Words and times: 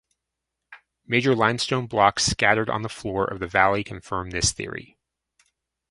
Major 1.05 1.35
limestone 1.35 1.85
blocks 1.85 2.25
scattered 2.25 2.71
on 2.71 2.81
the 2.81 2.89
floor 2.89 3.23
of 3.23 3.37
the 3.39 3.45
valley 3.45 3.83
confirm 3.83 4.31
this 4.31 4.51
theory. 4.51 4.97